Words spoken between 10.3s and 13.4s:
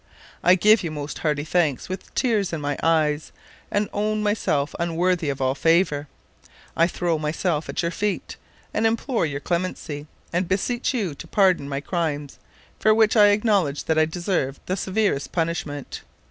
and beseech you to pardon my crimes, for which I